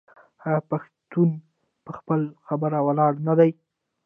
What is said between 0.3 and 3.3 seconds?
آیا پښتون په خپله خبره ولاړ